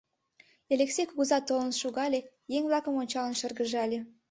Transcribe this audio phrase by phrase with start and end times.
[0.73, 2.19] Элексей кугыза толын шогале,
[2.55, 3.99] еҥ-влакым ончалын шыргыжале: